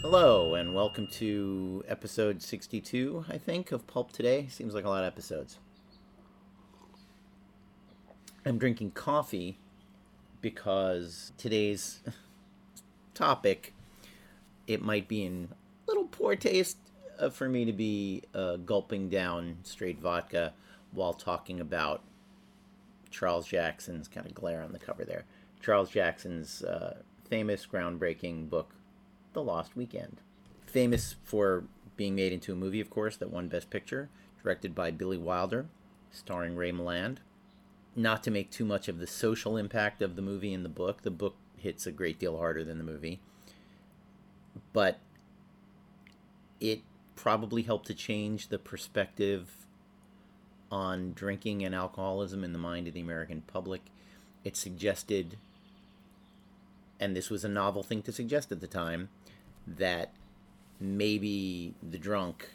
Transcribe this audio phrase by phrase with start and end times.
[0.00, 4.46] Hello, and welcome to episode 62, I think, of Pulp Today.
[4.48, 5.58] Seems like a lot of episodes.
[8.46, 9.58] I'm drinking coffee
[10.40, 12.00] because today's
[13.14, 13.74] topic,
[14.66, 16.78] it might be in a little poor taste
[17.18, 20.54] uh, for me to be uh, gulping down straight vodka
[20.92, 22.02] while talking about
[23.10, 25.24] Charles Jackson's kind of glare on the cover there.
[25.60, 28.74] Charles Jackson's uh, famous, groundbreaking book,
[29.32, 30.20] The Lost Weekend.
[30.66, 31.64] Famous for
[31.96, 34.08] being made into a movie, of course, that won Best Picture,
[34.42, 35.66] directed by Billy Wilder,
[36.10, 37.18] starring Ray Milland.
[37.96, 41.02] Not to make too much of the social impact of the movie and the book,
[41.02, 43.20] the book hits a great deal harder than the movie.
[44.72, 45.00] But
[46.60, 46.82] it
[47.16, 49.66] probably helped to change the perspective
[50.70, 53.82] on drinking and alcoholism in the mind of the American public.
[54.44, 55.36] It suggested,
[57.00, 59.08] and this was a novel thing to suggest at the time,
[59.66, 60.12] that
[60.80, 62.48] maybe the drunk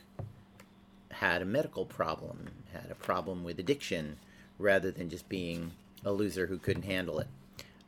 [1.12, 4.18] had a medical problem, had a problem with addiction,
[4.58, 5.72] rather than just being
[6.06, 7.28] a loser who couldn't handle it.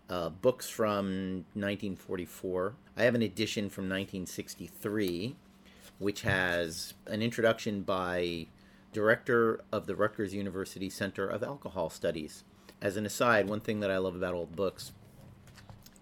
[0.09, 2.73] Uh, books from 1944.
[2.95, 5.35] I have an edition from 1963,
[5.97, 8.47] which has an introduction by
[8.95, 12.45] director of the Rutgers University Center of Alcohol Studies.
[12.81, 14.93] As an aside, one thing that I love about old books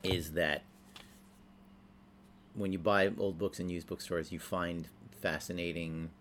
[0.04, 0.62] is that
[2.54, 4.88] when you buy old books in used bookstores, you find
[5.20, 6.12] fascinating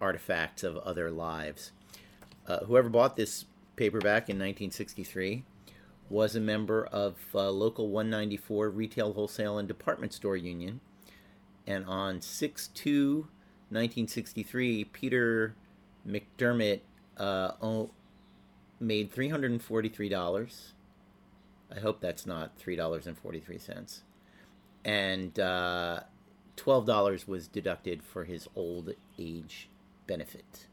[0.00, 1.70] artifacts of other lives.
[2.48, 3.44] Uh, whoever bought this
[3.76, 5.44] paperback in 1963
[6.10, 10.80] was a member of uh, Local 194 Retail, Wholesale, and Department Store Union.
[11.68, 13.28] And on 6 2
[13.72, 15.54] 1963, Peter
[16.06, 16.80] McDermott
[17.16, 17.52] uh,
[18.80, 20.72] made $343.
[21.74, 24.02] I hope that's not $3.43
[24.84, 26.00] and uh,
[26.56, 29.68] twelve dollars was deducted for his old age
[30.06, 30.66] benefit.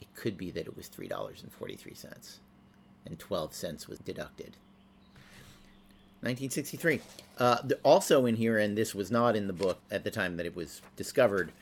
[0.00, 2.40] It could be that it was three dollars and forty three cents,
[3.06, 4.56] and twelve cents was deducted.
[6.20, 7.00] 1963.
[7.38, 10.46] Uh, also in here, and this was not in the book at the time that
[10.46, 11.52] it was discovered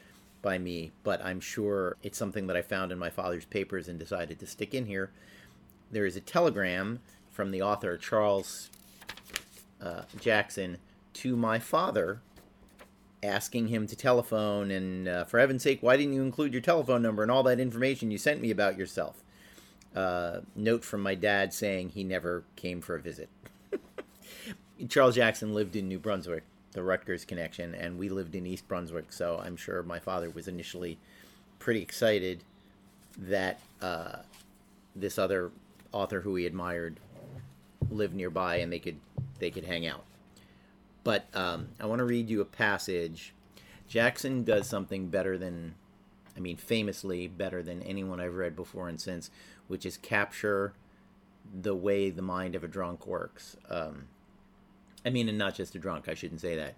[0.40, 3.98] by me, but I'm sure it's something that I found in my father's papers and
[3.98, 5.10] decided to stick in here.
[5.90, 7.00] There is a telegram
[7.30, 8.70] from the author Charles
[9.82, 10.78] uh, Jackson
[11.14, 12.20] to my father
[13.22, 17.02] asking him to telephone and uh, for heaven's sake why didn't you include your telephone
[17.02, 19.22] number and all that information you sent me about yourself
[19.94, 23.28] uh, note from my dad saying he never came for a visit
[24.88, 29.12] charles jackson lived in new brunswick the rutgers connection and we lived in east brunswick
[29.12, 30.98] so i'm sure my father was initially
[31.58, 32.44] pretty excited
[33.18, 34.16] that uh,
[34.94, 35.50] this other
[35.92, 37.00] author who he admired
[37.90, 38.98] lived nearby and they could
[39.38, 40.04] they could hang out
[41.06, 43.32] but um, I want to read you a passage.
[43.86, 45.76] Jackson does something better than,
[46.36, 49.30] I mean, famously better than anyone I've read before and since,
[49.68, 50.72] which is capture
[51.62, 53.56] the way the mind of a drunk works.
[53.70, 54.08] Um,
[55.06, 56.74] I mean, and not just a drunk, I shouldn't say that.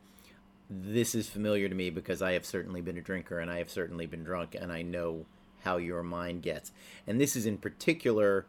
[0.69, 3.71] This is familiar to me because I have certainly been a drinker and I have
[3.71, 5.25] certainly been drunk, and I know
[5.63, 6.71] how your mind gets.
[7.07, 8.47] And this is in particular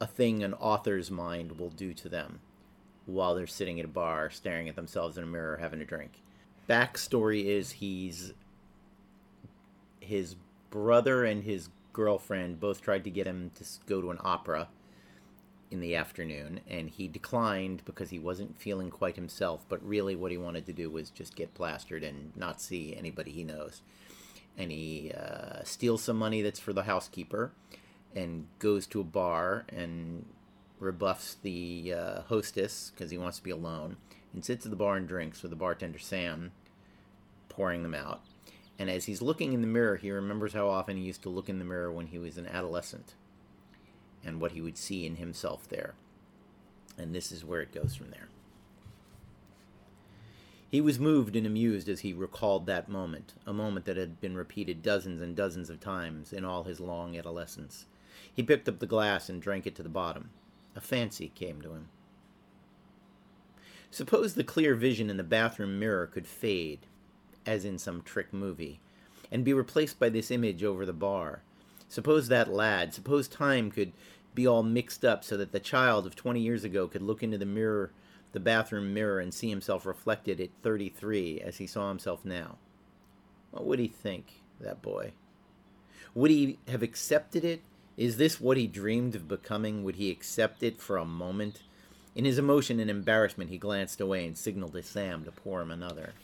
[0.00, 2.40] a thing an author's mind will do to them
[3.06, 6.20] while they're sitting at a bar staring at themselves in a mirror having a drink.
[6.68, 8.34] Backstory is he's
[10.00, 10.36] his
[10.70, 14.68] brother and his girlfriend both tried to get him to go to an opera
[15.72, 20.30] in the afternoon and he declined because he wasn't feeling quite himself but really what
[20.30, 23.82] he wanted to do was just get plastered and not see anybody he knows
[24.56, 27.52] and he uh, steals some money that's for the housekeeper
[28.14, 30.26] and goes to a bar and
[30.78, 33.96] rebuffs the uh, hostess because he wants to be alone
[34.34, 36.52] and sits at the bar and drinks with the bartender Sam
[37.48, 38.20] pouring them out.
[38.78, 41.48] And as he's looking in the mirror, he remembers how often he used to look
[41.48, 43.14] in the mirror when he was an adolescent
[44.24, 45.94] and what he would see in himself there.
[46.96, 48.28] And this is where it goes from there.
[50.70, 54.34] He was moved and amused as he recalled that moment, a moment that had been
[54.34, 57.84] repeated dozens and dozens of times in all his long adolescence.
[58.34, 60.30] He picked up the glass and drank it to the bottom.
[60.74, 61.88] A fancy came to him.
[63.90, 66.86] Suppose the clear vision in the bathroom mirror could fade,
[67.44, 68.80] as in some trick movie,
[69.30, 71.42] and be replaced by this image over the bar.
[71.92, 73.92] Suppose that lad, suppose time could
[74.34, 77.36] be all mixed up so that the child of 20 years ago could look into
[77.36, 77.92] the mirror,
[78.32, 82.56] the bathroom mirror, and see himself reflected at 33 as he saw himself now.
[83.50, 85.12] What would he think, that boy?
[86.14, 87.60] Would he have accepted it
[87.98, 89.84] Is this what he dreamed of becoming?
[89.84, 91.60] Would he accept it for a moment?
[92.14, 95.70] In his emotion and embarrassment, he glanced away and signaled to Sam to pour him
[95.70, 96.14] another.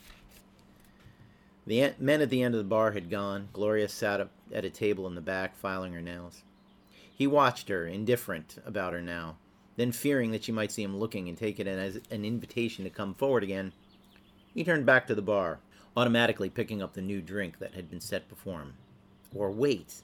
[1.68, 3.50] The men at the end of the bar had gone.
[3.52, 6.42] Gloria sat up at a table in the back, filing her nails.
[7.14, 9.36] He watched her, indifferent about her now.
[9.76, 12.90] Then, fearing that she might see him looking and take it as an invitation to
[12.90, 13.74] come forward again,
[14.54, 15.58] he turned back to the bar,
[15.94, 18.72] automatically picking up the new drink that had been set before him.
[19.34, 19.96] Or wait,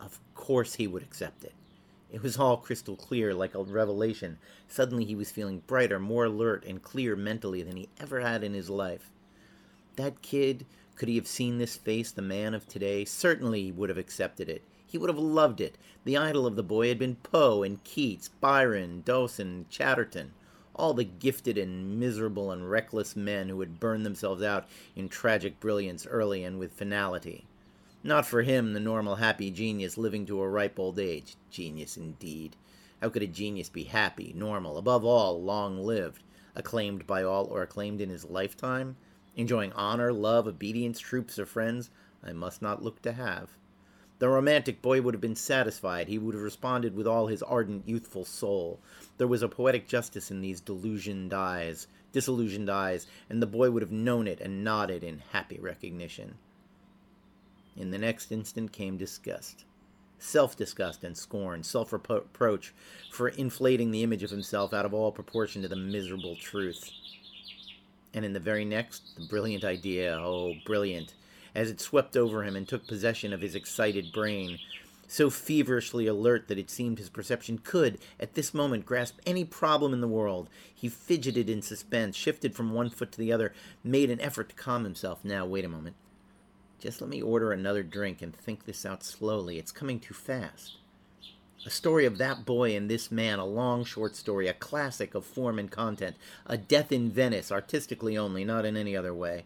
[0.00, 1.54] of course he would accept it.
[2.12, 4.38] It was all crystal clear, like a revelation.
[4.68, 8.54] Suddenly he was feeling brighter, more alert, and clear mentally than he ever had in
[8.54, 9.10] his life.
[9.96, 10.64] That kid,
[11.02, 14.48] could he have seen this face, the man of today, certainly he would have accepted
[14.48, 14.62] it.
[14.86, 15.76] He would have loved it.
[16.04, 20.30] The idol of the boy had been Poe and Keats, Byron, Dowson, Chatterton,
[20.76, 25.58] all the gifted and miserable and reckless men who had burned themselves out in tragic
[25.58, 27.46] brilliance early and with finality.
[28.04, 31.34] Not for him, the normal happy genius living to a ripe old age.
[31.50, 32.54] Genius indeed.
[33.00, 36.22] How could a genius be happy, normal, above all, long lived,
[36.54, 38.94] acclaimed by all or acclaimed in his lifetime?
[39.36, 41.90] Enjoying honor, love, obedience, troops of friends
[42.22, 43.50] I must not look to have.
[44.18, 46.06] The romantic boy would have been satisfied.
[46.06, 48.78] He would have responded with all his ardent, youthful soul.
[49.18, 53.82] There was a poetic justice in these delusioned eyes, disillusioned eyes, and the boy would
[53.82, 56.36] have known it and nodded in happy recognition.
[57.74, 59.64] In the next instant came disgust.
[60.18, 62.72] Self disgust and scorn, self reproach
[63.10, 66.92] for inflating the image of himself out of all proportion to the miserable truth.
[68.14, 71.14] And in the very next, the brilliant idea, oh, brilliant,
[71.54, 74.58] as it swept over him and took possession of his excited brain,
[75.08, 79.92] so feverishly alert that it seemed his perception could, at this moment, grasp any problem
[79.92, 80.48] in the world.
[80.74, 83.52] He fidgeted in suspense, shifted from one foot to the other,
[83.84, 85.24] made an effort to calm himself.
[85.24, 85.96] Now, wait a moment.
[86.78, 89.58] Just let me order another drink and think this out slowly.
[89.58, 90.78] It's coming too fast.
[91.64, 95.24] A story of that boy and this man, a long short story, a classic of
[95.24, 99.44] form and content, a death in Venice, artistically only, not in any other way.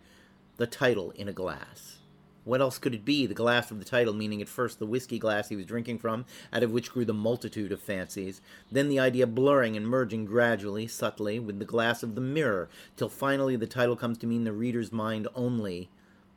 [0.56, 1.98] The title in a glass.
[2.44, 3.26] What else could it be?
[3.26, 6.24] The glass of the title, meaning at first the whiskey glass he was drinking from,
[6.54, 8.40] out of which grew the multitude of fancies,
[8.72, 13.10] then the idea blurring and merging gradually, subtly, with the glass of the mirror, till
[13.10, 15.90] finally the title comes to mean the reader's mind only,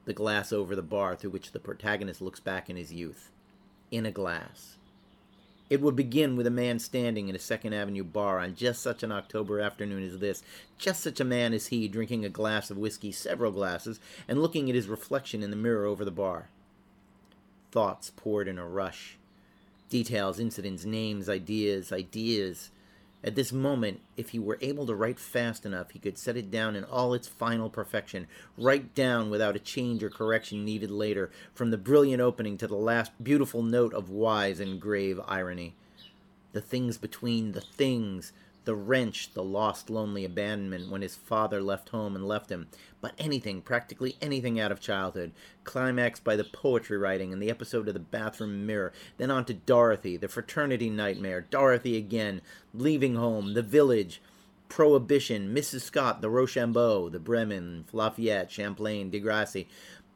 [0.03, 3.31] the glass over the bar through which the protagonist looks back in his youth.
[3.91, 4.78] In a glass.
[5.69, 9.03] It would begin with a man standing in a Second Avenue bar on just such
[9.03, 10.41] an October afternoon as this,
[10.79, 14.67] just such a man as he, drinking a glass of whiskey, several glasses, and looking
[14.67, 16.49] at his reflection in the mirror over the bar.
[17.71, 19.17] Thoughts poured in a rush.
[19.89, 22.71] Details, incidents, names, ideas, ideas,
[23.21, 26.49] at this moment, if he were able to write fast enough, he could set it
[26.49, 28.27] down in all its final perfection,
[28.57, 32.75] write down without a change or correction needed later, from the brilliant opening to the
[32.75, 35.75] last beautiful note of wise and grave irony.
[36.53, 38.31] The things between the things,
[38.65, 42.67] the wrench, the lost, lonely abandonment when his father left home and left him,
[43.01, 45.31] but anything, practically anything out of childhood,
[45.63, 49.53] climaxed by the poetry writing and the episode of the bathroom mirror, then on to
[49.53, 52.41] Dorothy, the fraternity nightmare, Dorothy again,
[52.73, 54.21] leaving home, the village,
[54.69, 55.81] Prohibition, Mrs.
[55.81, 59.65] Scott, the Rochambeau, the Bremen, Lafayette, Champlain, De Grasse,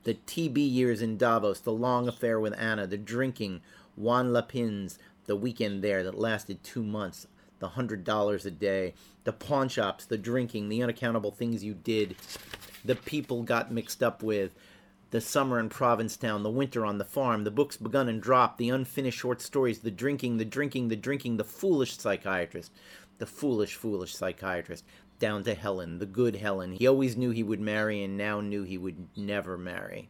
[0.04, 3.62] the TB years in Davos, the long affair with Anna, the drinking,
[3.96, 7.26] Juan-les-Pins, the weekend there that lasted two months,
[7.64, 8.94] the hundred dollars a day,
[9.24, 12.14] the pawn shops, the drinking, the unaccountable things you did,
[12.84, 14.54] the people got mixed up with,
[15.12, 18.70] the summer in Provincetown, the winter on the farm, the books begun and dropped, the
[18.70, 22.70] unfinished short stories, the drinking, the drinking, the drinking, the foolish psychiatrist,
[23.18, 24.84] the foolish, foolish psychiatrist,
[25.20, 26.74] down to Helen, the good Helen.
[26.74, 30.10] He always knew he would marry and now knew he would never marry.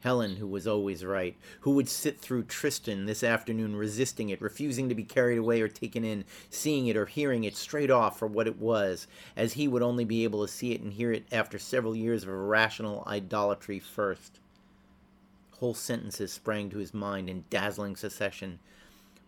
[0.00, 4.88] Helen, who was always right, who would sit through Tristan this afternoon resisting it, refusing
[4.88, 8.26] to be carried away or taken in, seeing it or hearing it straight off for
[8.26, 11.26] what it was, as he would only be able to see it and hear it
[11.30, 14.40] after several years of irrational idolatry first.
[15.58, 18.58] Whole sentences sprang to his mind in dazzling succession,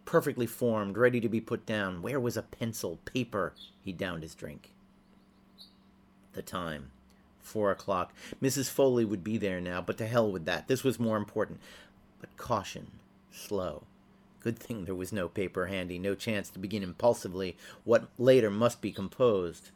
[0.07, 2.01] perfectly formed, ready to be put down.
[2.01, 3.53] Where was a pencil, paper?
[3.83, 4.71] He downed his drink.
[6.33, 6.93] The time.
[7.43, 8.15] Four o'clock.
[8.41, 8.71] Mrs.
[8.71, 10.69] Foley would be there now, but to hell with that.
[10.69, 11.61] This was more important.
[12.21, 12.93] But caution.
[13.31, 13.83] Slow.
[14.41, 18.81] Good thing there was no paper handy, no chance to begin impulsively what later must
[18.81, 19.71] be composed.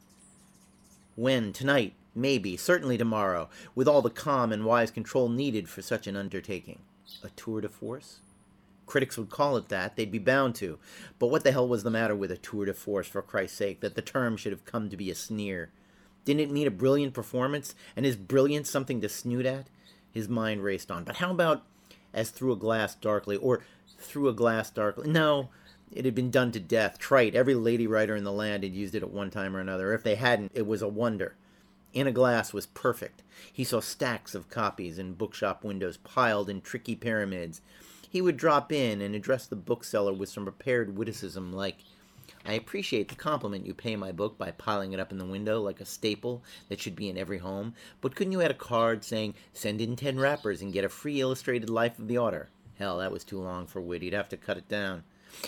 [1.15, 1.53] When?
[1.53, 1.95] Tonight?
[2.15, 2.57] Maybe.
[2.57, 6.81] Certainly tomorrow, with all the calm and wise control needed for such an undertaking.
[7.23, 8.21] A tour de force?
[8.87, 9.97] Critics would call it that.
[9.97, 10.79] They'd be bound to.
[11.19, 13.81] But what the hell was the matter with a tour de force, for Christ's sake,
[13.81, 15.71] that the term should have come to be a sneer?
[16.27, 17.75] Didn't it need a brilliant performance?
[17.97, 19.69] And is brilliance something to snoot at?
[20.13, 21.05] His mind raced on.
[21.05, 21.65] But how about
[22.17, 23.63] as through a glass darkly, or
[23.99, 25.09] through a glass darkly.
[25.09, 25.51] No,
[25.93, 26.99] it had been done to death.
[26.99, 27.35] Trite.
[27.35, 29.93] Every lady writer in the land had used it at one time or another.
[29.93, 31.37] If they hadn't, it was a wonder.
[31.93, 33.23] In a Glass was perfect.
[33.53, 37.61] He saw stacks of copies in bookshop windows piled in tricky pyramids.
[38.09, 41.79] He would drop in and address the bookseller with some prepared witticism like,
[42.49, 45.61] I appreciate the compliment you pay my book by piling it up in the window
[45.61, 49.03] like a staple that should be in every home, but couldn't you add a card
[49.03, 52.49] saying, send in ten wrappers and get a free illustrated life of the author?
[52.79, 54.03] Hell, that was too long for wit.
[54.03, 55.03] He'd have to cut it down.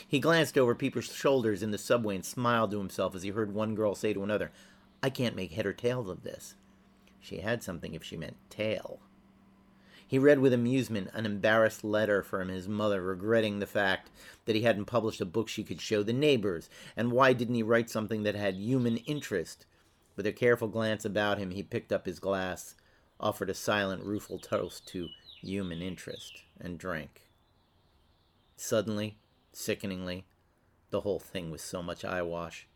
[0.09, 3.55] He glanced over people's shoulders in the subway and smiled to himself as he heard
[3.55, 4.51] one girl say to another,
[5.01, 6.57] I can't make head or tail of this.
[7.21, 8.99] She had something if she meant tail.
[10.09, 14.11] He read with amusement an embarrassed letter from his mother regretting the fact
[14.47, 17.63] that he hadn't published a book she could show the neighbors, and why didn't he
[17.63, 19.67] write something that had human interest?
[20.17, 22.75] With a careful glance about him, he picked up his glass,
[23.21, 25.09] offered a silent, rueful toast to
[25.43, 27.29] human interest, and drank.
[28.57, 29.19] Suddenly,
[29.53, 30.25] sickeningly,
[30.89, 32.67] the whole thing was so much eyewash.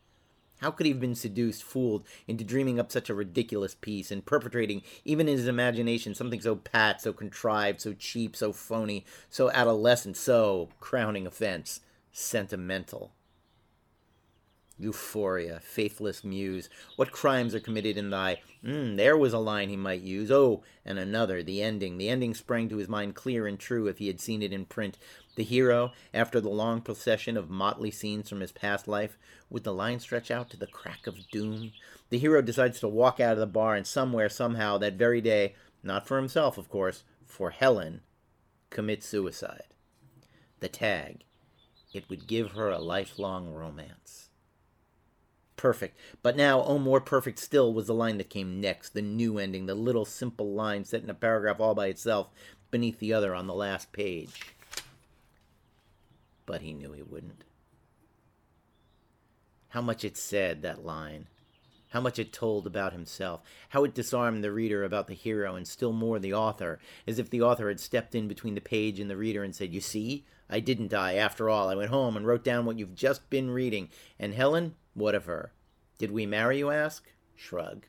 [0.63, 4.25] How could he have been seduced, fooled into dreaming up such a ridiculous piece and
[4.25, 9.51] perpetrating, even in his imagination, something so pat, so contrived, so cheap, so phony, so
[9.51, 11.81] adolescent, so, crowning offense,
[12.13, 13.11] sentimental?
[14.79, 18.41] Euphoria, faithless muse, what crimes are committed in thy.
[18.63, 20.31] Mm, there was a line he might use.
[20.31, 21.97] Oh, and another, the ending.
[21.97, 24.65] The ending sprang to his mind clear and true if he had seen it in
[24.65, 24.97] print.
[25.35, 29.17] The hero, after the long procession of motley scenes from his past life,
[29.49, 31.71] would the line stretch out to the crack of doom?
[32.09, 35.55] The hero decides to walk out of the bar and somewhere, somehow, that very day,
[35.81, 38.01] not for himself, of course, for Helen,
[38.69, 39.73] commit suicide.
[40.59, 41.23] The tag.
[41.93, 44.29] It would give her a lifelong romance
[45.63, 45.97] perfect.
[46.21, 49.65] But now, oh, more perfect still was the line that came next, the new ending,
[49.65, 52.27] the little simple line set in a paragraph all by itself
[52.69, 54.41] beneath the other on the last page.
[56.45, 57.43] But he knew he wouldn't.
[59.69, 61.27] How much it said, that line.
[61.89, 63.41] How much it told about himself.
[63.69, 67.29] How it disarmed the reader about the hero and still more the author, as if
[67.29, 70.25] the author had stepped in between the page and the reader and said, You see,
[70.49, 71.69] I didn't die after all.
[71.69, 73.89] I went home and wrote down what you've just been reading.
[74.19, 75.53] And Helen, what of her?
[75.97, 77.11] Did we marry, you ask?
[77.35, 77.85] Shrug.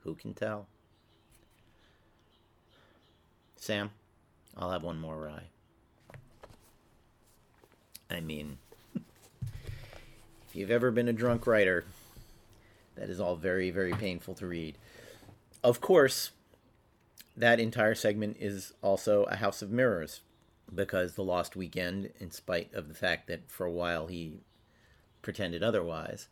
[0.00, 0.66] Who can tell?
[3.56, 3.90] Sam,
[4.56, 5.48] I'll have one more rye.
[8.10, 8.58] I mean,
[8.96, 11.84] if you've ever been a drunk writer,
[12.96, 14.78] that is all very, very painful to read.
[15.62, 16.30] Of course,
[17.36, 20.22] that entire segment is also a house of mirrors
[20.74, 24.40] because The Lost Weekend, in spite of the fact that for a while he
[25.22, 26.28] pretended otherwise,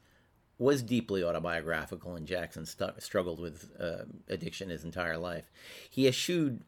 [0.59, 5.50] was deeply autobiographical, and Jackson st- struggled with uh, addiction his entire life.
[5.90, 6.62] He eschewed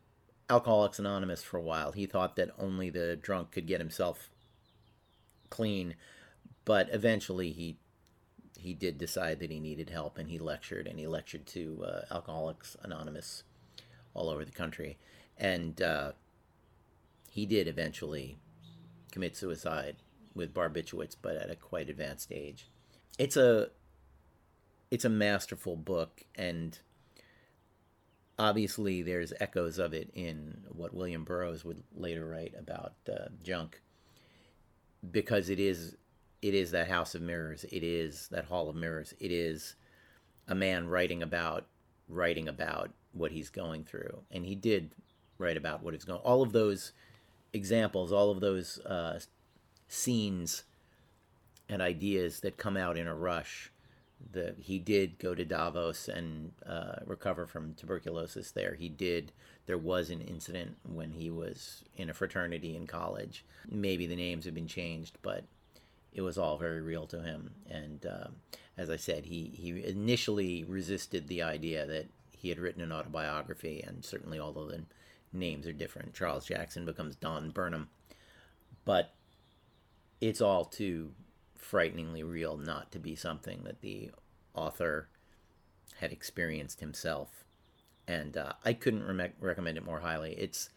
[0.50, 1.92] Alcoholics Anonymous for a while.
[1.92, 4.30] He thought that only the drunk could get himself
[5.50, 5.94] clean,
[6.64, 7.76] but eventually he
[8.58, 12.14] he did decide that he needed help, and he lectured, and he lectured to uh,
[12.14, 13.44] Alcoholics Anonymous
[14.14, 14.98] all over the country,
[15.36, 16.12] and uh,
[17.30, 18.38] he did eventually
[19.12, 19.96] commit suicide
[20.34, 22.68] with barbiturates, but at a quite advanced age.
[23.18, 23.70] It's a
[24.90, 26.78] it's a masterful book, and
[28.38, 33.82] obviously there's echoes of it in what William Burroughs would later write about uh, junk,
[35.10, 35.96] because it is
[36.40, 39.74] it is that house of mirrors, it is that hall of mirrors, it is
[40.46, 41.66] a man writing about
[42.08, 44.94] writing about what he's going through, and he did
[45.38, 46.20] write about what he's going.
[46.20, 46.92] All of those
[47.52, 49.20] examples, all of those uh,
[49.88, 50.64] scenes
[51.68, 53.70] and ideas that come out in a rush
[54.32, 58.74] the he did go to Davos and uh, recover from tuberculosis there.
[58.74, 59.32] He did.
[59.66, 63.44] There was an incident when he was in a fraternity in college.
[63.68, 65.44] Maybe the names have been changed, but
[66.12, 67.50] it was all very real to him.
[67.68, 68.28] And uh,
[68.76, 72.06] as I said, he he initially resisted the idea that
[72.36, 74.84] he had written an autobiography, and certainly although the
[75.32, 77.88] names are different, Charles Jackson becomes Don Birnam,
[78.84, 79.14] but
[80.20, 81.12] it's all too
[81.58, 84.10] frighteningly real not to be something that the
[84.54, 85.08] author
[86.00, 87.44] had experienced himself.
[88.06, 90.32] And uh, I couldn't re- recommend it more highly.
[90.34, 90.70] It's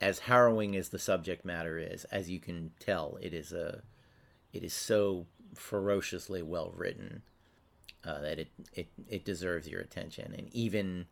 [0.00, 3.82] as harrowing as the subject matter is, as you can tell, it is a
[4.52, 7.22] it is so ferociously well written
[8.04, 10.34] uh, that it, it it deserves your attention.
[10.36, 11.06] And even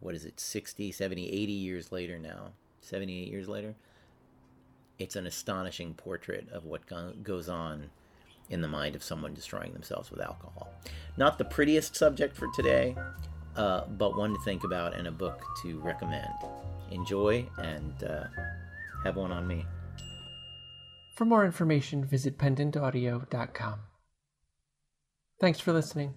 [0.00, 3.74] what is it 60 70 80 years later now 78 years later
[4.98, 7.90] it's an astonishing portrait of what go- goes on
[8.50, 10.72] in the mind of someone destroying themselves with alcohol.
[11.16, 12.94] Not the prettiest subject for today,
[13.56, 16.28] uh, but one to think about and a book to recommend.
[16.90, 18.24] Enjoy and uh,
[19.04, 19.64] have one on me.
[21.16, 23.80] For more information, visit pendantaudio.com.
[25.40, 26.14] Thanks for listening.